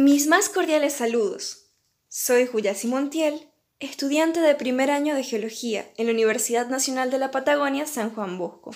Mis 0.00 0.28
más 0.28 0.48
cordiales 0.48 0.92
saludos. 0.92 1.72
Soy 2.06 2.46
Juyasi 2.46 2.86
Montiel, 2.86 3.50
estudiante 3.80 4.40
de 4.40 4.54
primer 4.54 4.92
año 4.92 5.16
de 5.16 5.24
Geología 5.24 5.90
en 5.96 6.06
la 6.06 6.12
Universidad 6.12 6.68
Nacional 6.68 7.10
de 7.10 7.18
la 7.18 7.32
Patagonia 7.32 7.84
San 7.84 8.14
Juan 8.14 8.38
Bosco. 8.38 8.70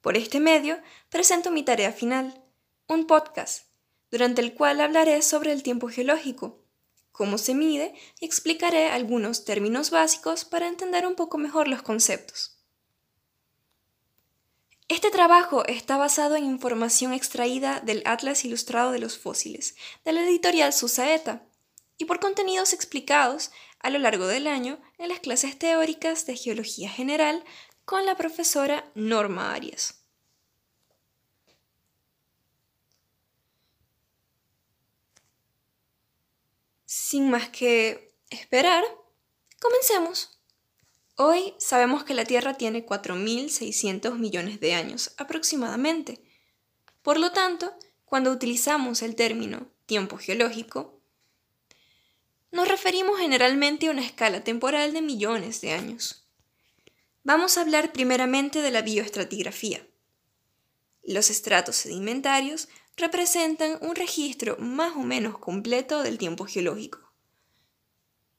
Por 0.00 0.16
este 0.16 0.38
medio 0.38 0.78
presento 1.10 1.50
mi 1.50 1.64
tarea 1.64 1.90
final, 1.90 2.40
un 2.86 3.08
podcast, 3.08 3.66
durante 4.12 4.42
el 4.42 4.54
cual 4.54 4.80
hablaré 4.80 5.20
sobre 5.22 5.50
el 5.50 5.64
tiempo 5.64 5.88
geológico, 5.88 6.62
cómo 7.10 7.36
se 7.36 7.56
mide 7.56 7.96
y 8.20 8.26
explicaré 8.26 8.90
algunos 8.90 9.44
términos 9.44 9.90
básicos 9.90 10.44
para 10.44 10.68
entender 10.68 11.04
un 11.04 11.16
poco 11.16 11.36
mejor 11.36 11.66
los 11.66 11.82
conceptos. 11.82 12.53
Este 14.94 15.10
trabajo 15.10 15.66
está 15.66 15.96
basado 15.96 16.36
en 16.36 16.44
información 16.44 17.12
extraída 17.12 17.80
del 17.80 18.04
Atlas 18.04 18.44
Ilustrado 18.44 18.92
de 18.92 19.00
los 19.00 19.18
Fósiles, 19.18 19.74
de 20.04 20.12
la 20.12 20.22
editorial 20.22 20.72
Susaeta, 20.72 21.42
y 21.98 22.04
por 22.04 22.20
contenidos 22.20 22.72
explicados 22.72 23.50
a 23.80 23.90
lo 23.90 23.98
largo 23.98 24.28
del 24.28 24.46
año 24.46 24.80
en 24.98 25.08
las 25.08 25.18
clases 25.18 25.58
teóricas 25.58 26.26
de 26.26 26.36
Geología 26.36 26.88
General 26.88 27.44
con 27.84 28.06
la 28.06 28.16
profesora 28.16 28.88
Norma 28.94 29.52
Arias. 29.52 30.04
Sin 36.84 37.30
más 37.30 37.48
que 37.48 38.16
esperar, 38.30 38.84
comencemos. 39.60 40.38
Hoy 41.16 41.54
sabemos 41.58 42.02
que 42.02 42.12
la 42.12 42.24
Tierra 42.24 42.54
tiene 42.54 42.84
4.600 42.84 44.18
millones 44.18 44.58
de 44.58 44.74
años 44.74 45.14
aproximadamente. 45.16 46.20
Por 47.02 47.20
lo 47.20 47.30
tanto, 47.30 47.72
cuando 48.04 48.32
utilizamos 48.32 49.00
el 49.00 49.14
término 49.14 49.68
tiempo 49.86 50.16
geológico, 50.16 51.00
nos 52.50 52.66
referimos 52.66 53.20
generalmente 53.20 53.86
a 53.86 53.92
una 53.92 54.04
escala 54.04 54.42
temporal 54.42 54.92
de 54.92 55.02
millones 55.02 55.60
de 55.60 55.72
años. 55.72 56.26
Vamos 57.22 57.58
a 57.58 57.60
hablar 57.60 57.92
primeramente 57.92 58.60
de 58.60 58.72
la 58.72 58.82
bioestratigrafía. 58.82 59.86
Los 61.04 61.30
estratos 61.30 61.76
sedimentarios 61.76 62.68
representan 62.96 63.78
un 63.82 63.94
registro 63.94 64.56
más 64.58 64.96
o 64.96 65.00
menos 65.04 65.38
completo 65.38 66.02
del 66.02 66.18
tiempo 66.18 66.44
geológico. 66.46 66.98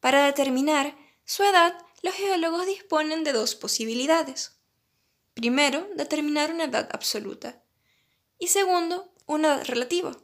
Para 0.02 0.26
determinar 0.26 1.05
su 1.26 1.44
edad, 1.44 1.78
los 2.02 2.14
geólogos 2.14 2.66
disponen 2.66 3.24
de 3.24 3.34
dos 3.34 3.56
posibilidades. 3.56 4.60
Primero, 5.34 5.88
determinar 5.96 6.54
una 6.54 6.66
edad 6.66 6.90
absoluta 6.94 7.62
y 8.38 8.48
segundo, 8.48 9.12
una 9.26 9.56
edad 9.56 9.66
relativa. 9.66 10.18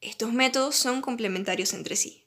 Estos 0.00 0.32
métodos 0.32 0.76
son 0.76 1.00
complementarios 1.00 1.72
entre 1.72 1.96
sí. 1.96 2.24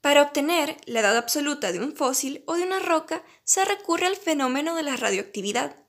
Para 0.00 0.20
obtener 0.20 0.76
la 0.84 1.00
edad 1.00 1.16
absoluta 1.16 1.72
de 1.72 1.80
un 1.80 1.96
fósil 1.96 2.44
o 2.46 2.56
de 2.56 2.62
una 2.64 2.78
roca 2.78 3.24
se 3.42 3.64
recurre 3.64 4.06
al 4.06 4.16
fenómeno 4.16 4.74
de 4.74 4.82
la 4.82 4.96
radioactividad. 4.96 5.83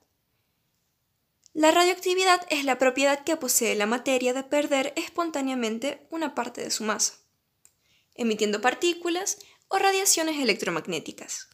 La 1.56 1.70
radioactividad 1.70 2.46
es 2.50 2.66
la 2.66 2.76
propiedad 2.76 3.24
que 3.24 3.38
posee 3.38 3.74
la 3.76 3.86
materia 3.86 4.34
de 4.34 4.44
perder 4.44 4.92
espontáneamente 4.94 6.06
una 6.10 6.34
parte 6.34 6.60
de 6.60 6.70
su 6.70 6.84
masa 6.84 7.14
emitiendo 8.14 8.60
partículas 8.60 9.38
o 9.68 9.78
radiaciones 9.78 10.38
electromagnéticas. 10.38 11.48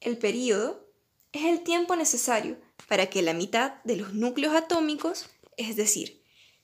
El 0.00 0.16
período 0.16 0.88
es 1.32 1.44
el 1.44 1.62
tiempo 1.62 1.94
necesario 1.94 2.58
para 2.88 3.10
que 3.10 3.20
la 3.20 3.34
mitad 3.34 3.82
de 3.84 3.96
los 3.96 4.14
núcleos 4.14 4.54
atómicos, 4.54 5.26
es 5.58 5.76
decir, 5.76 6.22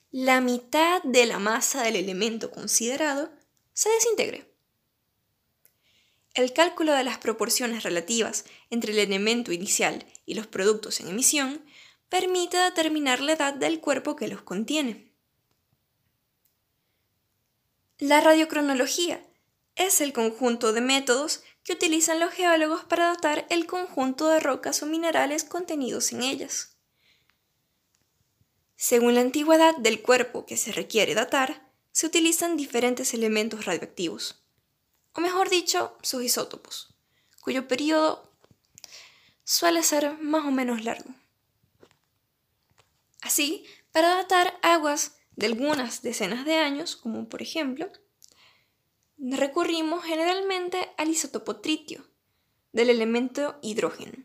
la 0.09 0.41
mitad 0.41 1.03
de 1.03 1.27
la 1.27 1.37
masa 1.37 1.83
del 1.83 1.97
elemento 1.97 2.49
considerado, 2.49 3.31
se 3.73 3.89
desintegre. 3.89 4.54
El 6.35 6.51
cálculo 6.51 6.91
de 6.91 7.05
las 7.05 7.17
proporciones 7.17 7.83
relativas 7.83 8.43
entre 8.69 8.91
el 8.91 8.99
elemento 8.99 9.53
inicial 9.53 10.05
y 10.25 10.33
los 10.33 10.47
productos 10.47 10.99
en 10.99 11.07
emisión 11.07 11.63
permite 12.09 12.57
determinar 12.57 13.21
la 13.21 13.31
edad 13.31 13.53
del 13.53 13.79
cuerpo 13.79 14.17
que 14.17 14.27
los 14.27 14.41
contiene. 14.41 15.13
La 17.99 18.19
radiocronología 18.19 19.25
es 19.75 20.01
el 20.01 20.11
conjunto 20.11 20.73
de 20.73 20.81
métodos 20.81 21.41
que 21.63 21.71
utilizan 21.71 22.19
los 22.19 22.33
geólogos 22.33 22.83
para 22.83 23.07
datar 23.07 23.47
el 23.49 23.65
conjunto 23.65 24.27
de 24.27 24.41
rocas 24.41 24.83
o 24.83 24.85
minerales 24.85 25.45
contenidos 25.45 26.11
en 26.11 26.21
ellas. 26.21 26.75
Según 28.75 29.15
la 29.15 29.21
antigüedad 29.21 29.77
del 29.77 30.01
cuerpo 30.01 30.45
que 30.45 30.57
se 30.57 30.73
requiere 30.73 31.15
datar, 31.15 31.71
se 31.93 32.05
utilizan 32.05 32.57
diferentes 32.57 33.13
elementos 33.13 33.63
radioactivos, 33.63 34.44
o 35.15 35.21
mejor 35.21 35.49
dicho, 35.49 35.97
sus 36.01 36.23
isótopos, 36.23 36.93
cuyo 37.41 37.67
periodo 37.67 38.31
suele 39.43 39.81
ser 39.81 40.17
más 40.19 40.45
o 40.45 40.51
menos 40.51 40.83
largo. 40.83 41.09
Así, 43.21 43.65
para 43.91 44.09
datar 44.15 44.59
aguas 44.61 45.15
de 45.35 45.45
algunas 45.47 46.01
decenas 46.01 46.45
de 46.45 46.55
años, 46.55 46.95
como 46.95 47.29
por 47.29 47.41
ejemplo, 47.41 47.89
recurrimos 49.17 50.03
generalmente 50.03 50.91
al 50.97 51.09
isótopo 51.09 51.57
tritio 51.57 52.05
del 52.73 52.89
elemento 52.89 53.57
hidrógeno, 53.61 54.23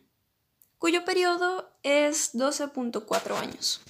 cuyo 0.78 1.04
periodo 1.04 1.72
es 1.84 2.34
12.4 2.34 3.36
años. 3.36 3.80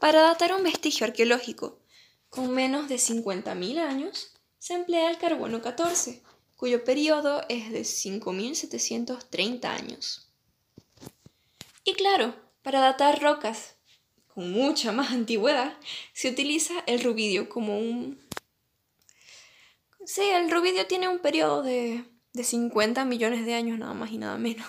Para 0.00 0.22
datar 0.22 0.54
un 0.54 0.62
vestigio 0.62 1.04
arqueológico 1.04 1.80
con 2.28 2.52
menos 2.52 2.88
de 2.88 2.96
50.000 2.96 3.78
años, 3.80 4.37
se 4.58 4.74
emplea 4.74 5.10
el 5.10 5.18
carbono 5.18 5.62
14, 5.62 6.22
cuyo 6.56 6.84
periodo 6.84 7.42
es 7.48 7.70
de 7.70 7.82
5.730 7.82 9.64
años. 9.64 10.30
Y 11.84 11.94
claro, 11.94 12.34
para 12.62 12.80
datar 12.80 13.22
rocas 13.22 13.76
con 14.26 14.50
mucha 14.52 14.92
más 14.92 15.10
antigüedad, 15.12 15.76
se 16.12 16.28
utiliza 16.28 16.74
el 16.86 17.02
rubidio 17.02 17.48
como 17.48 17.78
un... 17.78 18.20
Sí, 20.04 20.22
el 20.22 20.50
rubidio 20.50 20.86
tiene 20.86 21.08
un 21.08 21.18
periodo 21.18 21.62
de, 21.62 22.04
de 22.32 22.44
50 22.44 23.04
millones 23.04 23.44
de 23.44 23.54
años 23.54 23.78
nada 23.78 23.94
más 23.94 24.10
y 24.10 24.18
nada 24.18 24.38
menos. 24.38 24.66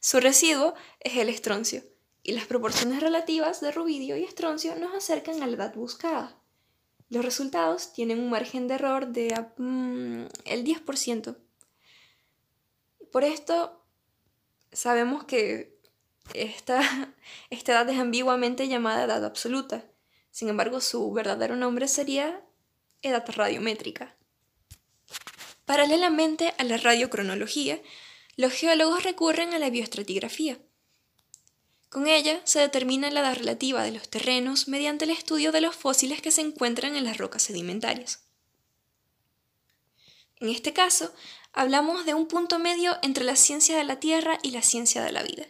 Su 0.00 0.20
residuo 0.20 0.74
es 1.00 1.16
el 1.16 1.28
estroncio, 1.28 1.82
y 2.22 2.32
las 2.32 2.46
proporciones 2.46 3.00
relativas 3.00 3.60
de 3.60 3.72
rubidio 3.72 4.16
y 4.16 4.24
estroncio 4.24 4.76
nos 4.76 4.94
acercan 4.94 5.42
a 5.42 5.46
la 5.46 5.56
edad 5.56 5.74
buscada. 5.74 6.37
Los 7.10 7.24
resultados 7.24 7.92
tienen 7.92 8.20
un 8.20 8.30
margen 8.30 8.68
de 8.68 8.74
error 8.74 9.08
de 9.08 9.34
mm, 9.56 10.26
el 10.44 10.64
10%. 10.64 11.36
Por 13.10 13.24
esto 13.24 13.82
sabemos 14.72 15.24
que 15.24 15.78
esta, 16.34 16.80
esta 17.50 17.72
edad 17.72 17.88
es 17.88 17.98
ambiguamente 17.98 18.68
llamada 18.68 19.04
edad 19.04 19.24
absoluta. 19.24 19.84
Sin 20.30 20.48
embargo, 20.48 20.80
su 20.80 21.10
verdadero 21.12 21.56
nombre 21.56 21.88
sería 21.88 22.44
edad 23.02 23.24
radiométrica. 23.26 24.16
Paralelamente 25.64 26.54
a 26.58 26.64
la 26.64 26.76
radiocronología, 26.76 27.80
los 28.36 28.52
geólogos 28.52 29.02
recurren 29.02 29.52
a 29.54 29.58
la 29.58 29.70
bioestratigrafía. 29.70 30.58
Con 31.88 32.06
ella 32.06 32.40
se 32.44 32.58
determina 32.58 33.10
la 33.10 33.20
edad 33.20 33.36
relativa 33.36 33.82
de 33.82 33.92
los 33.92 34.08
terrenos 34.08 34.68
mediante 34.68 35.04
el 35.04 35.10
estudio 35.10 35.52
de 35.52 35.60
los 35.60 35.74
fósiles 35.74 36.20
que 36.20 36.30
se 36.30 36.42
encuentran 36.42 36.96
en 36.96 37.04
las 37.04 37.18
rocas 37.18 37.42
sedimentarias. 37.42 38.24
En 40.40 40.50
este 40.50 40.72
caso, 40.72 41.12
hablamos 41.52 42.04
de 42.04 42.14
un 42.14 42.28
punto 42.28 42.58
medio 42.58 42.96
entre 43.02 43.24
la 43.24 43.36
ciencia 43.36 43.76
de 43.76 43.84
la 43.84 44.00
Tierra 44.00 44.38
y 44.42 44.50
la 44.50 44.62
ciencia 44.62 45.02
de 45.02 45.12
la 45.12 45.22
vida 45.22 45.46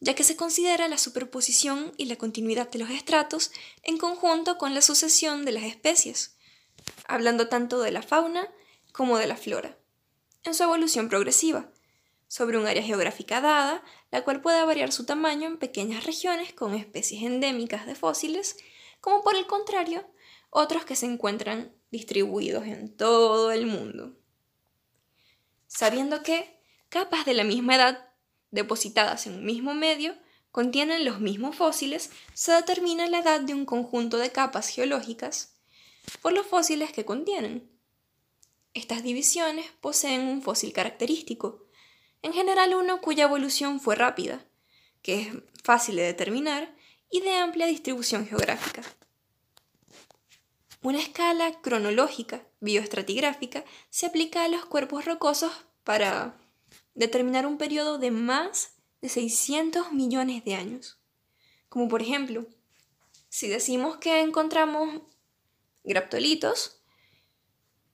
ya 0.00 0.14
que 0.14 0.24
se 0.24 0.36
considera 0.36 0.88
la 0.88 0.98
superposición 0.98 1.92
y 1.96 2.04
la 2.04 2.16
continuidad 2.16 2.70
de 2.70 2.78
los 2.78 2.90
estratos 2.90 3.50
en 3.82 3.98
conjunto 3.98 4.58
con 4.58 4.74
la 4.74 4.82
sucesión 4.82 5.44
de 5.44 5.52
las 5.52 5.64
especies, 5.64 6.36
hablando 7.06 7.48
tanto 7.48 7.80
de 7.80 7.90
la 7.90 8.02
fauna 8.02 8.48
como 8.92 9.18
de 9.18 9.26
la 9.26 9.36
flora, 9.36 9.76
en 10.44 10.54
su 10.54 10.62
evolución 10.62 11.08
progresiva, 11.08 11.70
sobre 12.28 12.58
un 12.58 12.66
área 12.66 12.82
geográfica 12.82 13.40
dada, 13.40 13.82
la 14.10 14.22
cual 14.22 14.40
puede 14.40 14.62
variar 14.64 14.92
su 14.92 15.04
tamaño 15.04 15.48
en 15.48 15.58
pequeñas 15.58 16.04
regiones 16.04 16.52
con 16.52 16.74
especies 16.74 17.22
endémicas 17.22 17.86
de 17.86 17.94
fósiles, 17.94 18.56
como 19.00 19.22
por 19.22 19.34
el 19.34 19.46
contrario, 19.46 20.06
otros 20.50 20.84
que 20.84 20.94
se 20.94 21.06
encuentran 21.06 21.74
distribuidos 21.90 22.66
en 22.66 22.94
todo 22.94 23.50
el 23.50 23.66
mundo. 23.66 24.14
Sabiendo 25.66 26.22
que 26.22 26.60
capas 26.88 27.24
de 27.24 27.34
la 27.34 27.44
misma 27.44 27.76
edad 27.76 28.08
depositadas 28.50 29.26
en 29.26 29.34
un 29.34 29.44
mismo 29.44 29.74
medio, 29.74 30.14
contienen 30.50 31.04
los 31.04 31.20
mismos 31.20 31.56
fósiles, 31.56 32.10
se 32.34 32.52
determina 32.52 33.06
la 33.06 33.20
edad 33.20 33.40
de 33.40 33.54
un 33.54 33.64
conjunto 33.64 34.18
de 34.18 34.32
capas 34.32 34.68
geológicas 34.68 35.58
por 36.22 36.32
los 36.32 36.46
fósiles 36.46 36.92
que 36.92 37.04
contienen. 37.04 37.70
Estas 38.74 39.02
divisiones 39.02 39.66
poseen 39.80 40.22
un 40.22 40.42
fósil 40.42 40.72
característico, 40.72 41.67
en 42.22 42.32
general 42.32 42.74
uno 42.74 43.00
cuya 43.00 43.24
evolución 43.24 43.80
fue 43.80 43.94
rápida, 43.94 44.44
que 45.02 45.20
es 45.20 45.28
fácil 45.62 45.96
de 45.96 46.02
determinar 46.02 46.74
y 47.10 47.20
de 47.20 47.36
amplia 47.36 47.66
distribución 47.66 48.26
geográfica. 48.26 48.82
Una 50.82 50.98
escala 50.98 51.60
cronológica 51.60 52.46
bioestratigráfica 52.60 53.64
se 53.90 54.06
aplica 54.06 54.44
a 54.44 54.48
los 54.48 54.64
cuerpos 54.64 55.04
rocosos 55.04 55.52
para 55.84 56.38
determinar 56.94 57.46
un 57.46 57.58
periodo 57.58 57.98
de 57.98 58.10
más 58.10 58.74
de 59.00 59.08
600 59.08 59.92
millones 59.92 60.44
de 60.44 60.54
años. 60.54 60.98
Como 61.68 61.88
por 61.88 62.02
ejemplo, 62.02 62.46
si 63.28 63.48
decimos 63.48 63.96
que 63.98 64.20
encontramos 64.20 65.02
graptolitos, 65.84 66.80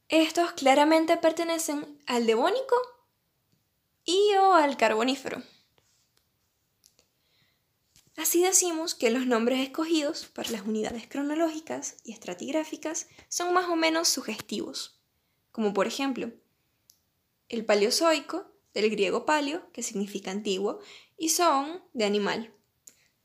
estos 0.08 0.52
claramente 0.52 1.16
pertenecen 1.16 1.98
al 2.06 2.26
devónico 2.26 2.76
y 4.04 4.34
o 4.40 4.54
al 4.54 4.76
carbonífero. 4.76 5.42
Así 8.16 8.42
decimos 8.42 8.94
que 8.94 9.10
los 9.10 9.26
nombres 9.26 9.60
escogidos 9.60 10.26
para 10.26 10.50
las 10.50 10.62
unidades 10.62 11.08
cronológicas 11.08 11.96
y 12.04 12.12
estratigráficas 12.12 13.08
son 13.28 13.52
más 13.52 13.68
o 13.68 13.76
menos 13.76 14.08
sugestivos, 14.08 15.00
como 15.50 15.74
por 15.74 15.86
ejemplo 15.86 16.30
el 17.48 17.64
paleozoico, 17.64 18.46
del 18.72 18.90
griego 18.90 19.24
paleo, 19.24 19.70
que 19.72 19.82
significa 19.82 20.30
antiguo, 20.30 20.80
y 21.16 21.28
son 21.28 21.82
de 21.92 22.04
animal. 22.04 22.52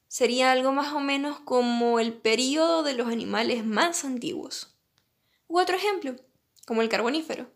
Sería 0.07 0.51
algo 0.51 0.71
más 0.71 0.93
o 0.93 0.99
menos 0.99 1.39
como 1.39 1.99
el 1.99 2.13
período 2.13 2.83
de 2.83 2.93
los 2.93 3.07
animales 3.07 3.65
más 3.65 4.05
antiguos. 4.05 4.75
U 5.47 5.59
otro 5.59 5.75
ejemplo, 5.75 6.15
como 6.67 6.81
el 6.81 6.89
carbonífero, 6.89 7.51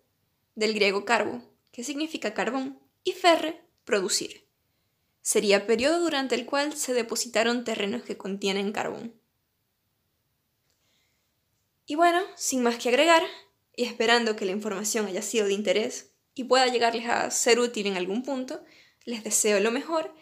del 0.55 0.73
griego 0.73 1.05
carbo, 1.05 1.43
que 1.71 1.83
significa 1.83 2.33
carbón, 2.33 2.79
y 3.03 3.11
ferre, 3.11 3.61
producir 3.83 4.43
sería 5.23 5.65
periodo 5.65 6.01
durante 6.01 6.35
el 6.35 6.45
cual 6.45 6.75
se 6.75 6.93
depositaron 6.93 7.63
terrenos 7.63 8.03
que 8.03 8.17
contienen 8.17 8.73
carbón. 8.73 9.19
Y 11.85 11.95
bueno, 11.95 12.21
sin 12.35 12.61
más 12.61 12.77
que 12.77 12.89
agregar, 12.89 13.23
y 13.75 13.85
esperando 13.85 14.35
que 14.35 14.45
la 14.45 14.51
información 14.51 15.07
haya 15.07 15.23
sido 15.23 15.47
de 15.47 15.53
interés 15.53 16.11
y 16.35 16.43
pueda 16.43 16.67
llegarles 16.67 17.07
a 17.07 17.31
ser 17.31 17.59
útil 17.59 17.87
en 17.87 17.97
algún 17.97 18.21
punto, 18.21 18.63
les 19.05 19.23
deseo 19.23 19.59
lo 19.59 19.71
mejor 19.71 20.13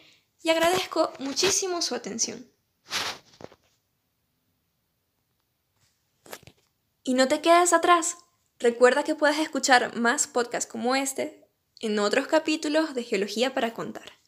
y 0.42 0.50
agradezco 0.50 1.12
muchísimo 1.18 1.82
su 1.82 1.94
atención. 1.94 2.48
Y 7.04 7.14
no 7.14 7.26
te 7.26 7.40
quedes 7.40 7.72
atrás. 7.72 8.16
Recuerda 8.60 9.02
que 9.02 9.16
puedes 9.16 9.38
escuchar 9.38 9.96
más 9.96 10.28
podcasts 10.28 10.70
como 10.70 10.94
este 10.94 11.41
en 11.82 11.98
otros 11.98 12.28
capítulos 12.28 12.94
de 12.94 13.02
Geología 13.02 13.54
para 13.54 13.74
Contar. 13.74 14.21